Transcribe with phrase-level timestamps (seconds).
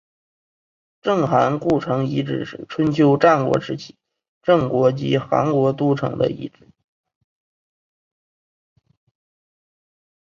[0.99, 3.95] 郑韩故城遗址是春秋战国时期
[4.41, 6.67] 郑国及韩国都城的遗址。